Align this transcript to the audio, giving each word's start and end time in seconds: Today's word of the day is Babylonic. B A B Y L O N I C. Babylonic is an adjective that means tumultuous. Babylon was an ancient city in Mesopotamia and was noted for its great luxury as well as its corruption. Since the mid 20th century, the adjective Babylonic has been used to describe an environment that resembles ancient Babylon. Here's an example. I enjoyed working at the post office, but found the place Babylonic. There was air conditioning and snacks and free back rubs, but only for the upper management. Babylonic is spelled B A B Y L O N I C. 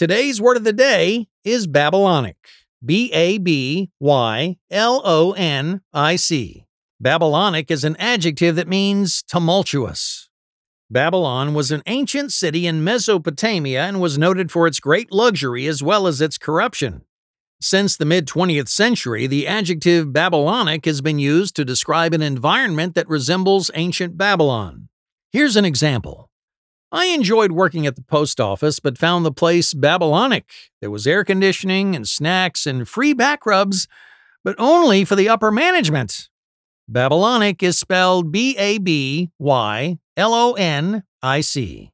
Today's 0.00 0.40
word 0.40 0.56
of 0.56 0.64
the 0.64 0.72
day 0.72 1.28
is 1.44 1.66
Babylonic. 1.66 2.38
B 2.82 3.12
A 3.12 3.36
B 3.36 3.90
Y 4.00 4.56
L 4.70 5.02
O 5.04 5.32
N 5.32 5.82
I 5.92 6.16
C. 6.16 6.64
Babylonic 6.98 7.70
is 7.70 7.84
an 7.84 7.96
adjective 7.98 8.56
that 8.56 8.66
means 8.66 9.22
tumultuous. 9.22 10.30
Babylon 10.90 11.52
was 11.52 11.70
an 11.70 11.82
ancient 11.84 12.32
city 12.32 12.66
in 12.66 12.82
Mesopotamia 12.82 13.82
and 13.82 14.00
was 14.00 14.16
noted 14.16 14.50
for 14.50 14.66
its 14.66 14.80
great 14.80 15.12
luxury 15.12 15.66
as 15.66 15.82
well 15.82 16.06
as 16.06 16.22
its 16.22 16.38
corruption. 16.38 17.02
Since 17.60 17.98
the 17.98 18.06
mid 18.06 18.26
20th 18.26 18.68
century, 18.68 19.26
the 19.26 19.46
adjective 19.46 20.14
Babylonic 20.14 20.86
has 20.86 21.02
been 21.02 21.18
used 21.18 21.54
to 21.56 21.64
describe 21.66 22.14
an 22.14 22.22
environment 22.22 22.94
that 22.94 23.06
resembles 23.06 23.70
ancient 23.74 24.16
Babylon. 24.16 24.88
Here's 25.30 25.56
an 25.56 25.66
example. 25.66 26.29
I 26.92 27.06
enjoyed 27.06 27.52
working 27.52 27.86
at 27.86 27.94
the 27.94 28.02
post 28.02 28.40
office, 28.40 28.80
but 28.80 28.98
found 28.98 29.24
the 29.24 29.30
place 29.32 29.74
Babylonic. 29.74 30.50
There 30.80 30.90
was 30.90 31.06
air 31.06 31.24
conditioning 31.24 31.94
and 31.94 32.08
snacks 32.08 32.66
and 32.66 32.88
free 32.88 33.12
back 33.12 33.46
rubs, 33.46 33.86
but 34.42 34.56
only 34.58 35.04
for 35.04 35.14
the 35.14 35.28
upper 35.28 35.52
management. 35.52 36.28
Babylonic 36.88 37.62
is 37.62 37.78
spelled 37.78 38.32
B 38.32 38.56
A 38.58 38.78
B 38.78 39.30
Y 39.38 39.98
L 40.16 40.34
O 40.34 40.54
N 40.54 41.04
I 41.22 41.40
C. 41.42 41.92